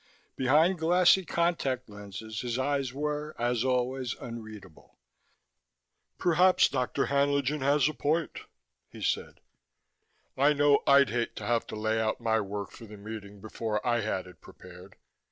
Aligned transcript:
Behind 0.35 0.79
glassy 0.79 1.23
contact 1.25 1.87
lenses 1.87 2.41
his 2.41 2.57
eyes 2.57 2.91
were, 2.91 3.35
as 3.37 3.63
always, 3.63 4.15
unreadable. 4.15 4.97
"Perhaps 6.17 6.69
Dr. 6.69 7.05
Haenlingen 7.05 7.61
has 7.61 7.87
a 7.87 7.93
point," 7.93 8.39
he 8.89 9.03
said. 9.03 9.41
"I 10.35 10.53
know 10.53 10.79
I'd 10.87 11.11
hate 11.11 11.35
to 11.35 11.45
have 11.45 11.67
to 11.67 11.75
lay 11.75 12.01
out 12.01 12.19
my 12.19 12.39
work 12.41 12.71
for 12.71 12.85
the 12.87 12.97
meeting 12.97 13.41
before 13.41 13.85
I 13.85 13.99
had 13.99 14.25
it 14.25 14.41
prepared. 14.41 14.95